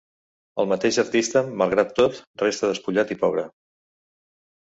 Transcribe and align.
El 0.61 0.69
mateix 0.69 0.95
artista, 1.01 1.43
malgrat 1.61 1.91
tot, 1.99 2.17
resta 2.43 2.69
despullat 2.71 3.13
i 3.17 3.21
pobre. 3.25 3.43